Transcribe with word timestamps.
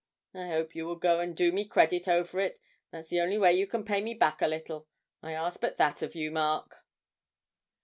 I 0.33 0.47
hope 0.47 0.73
you 0.73 0.87
will 0.87 0.95
go 0.95 1.19
and 1.19 1.37
do 1.37 1.51
me 1.51 1.63
credit 1.63 2.07
over 2.07 2.39
it; 2.39 2.59
that's 2.89 3.09
the 3.09 3.19
only 3.19 3.37
way 3.37 3.53
you 3.53 3.67
can 3.67 3.85
pay 3.85 4.01
me 4.01 4.15
back 4.15 4.41
a 4.41 4.47
little 4.47 4.87
I 5.21 5.33
ask 5.33 5.61
but 5.61 5.77
that 5.77 6.01
of 6.01 6.15
you, 6.15 6.31
Mark.' 6.31 6.75